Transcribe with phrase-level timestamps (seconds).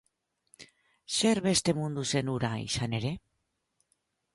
[1.17, 3.17] Zer beste mundu zen hura, izan ere?